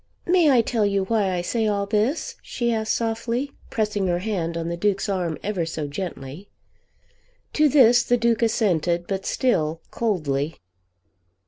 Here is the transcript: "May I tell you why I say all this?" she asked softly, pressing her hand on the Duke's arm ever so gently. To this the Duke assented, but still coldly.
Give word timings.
"May 0.25 0.49
I 0.49 0.61
tell 0.61 0.83
you 0.83 1.03
why 1.03 1.31
I 1.31 1.41
say 1.41 1.67
all 1.67 1.85
this?" 1.85 2.35
she 2.41 2.73
asked 2.73 2.95
softly, 2.95 3.51
pressing 3.69 4.07
her 4.07 4.17
hand 4.17 4.57
on 4.57 4.67
the 4.67 4.75
Duke's 4.75 5.07
arm 5.07 5.37
ever 5.43 5.63
so 5.63 5.85
gently. 5.85 6.49
To 7.53 7.69
this 7.69 8.01
the 8.01 8.17
Duke 8.17 8.41
assented, 8.41 9.05
but 9.05 9.27
still 9.27 9.79
coldly. 9.91 10.55